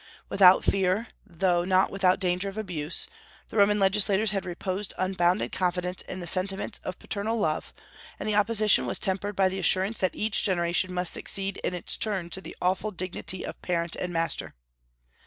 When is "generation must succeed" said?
10.41-11.57